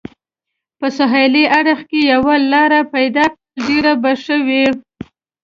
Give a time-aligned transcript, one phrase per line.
[0.79, 4.65] په سهېلي اړخ کې یوه لار پیدا کړل، ډېر به ښه وي.